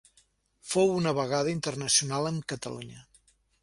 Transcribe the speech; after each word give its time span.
Fou 0.69 0.93
una 1.01 1.13
vegada 1.19 1.53
internacional 1.59 2.35
amb 2.35 2.51
Catalunya. 2.55 3.09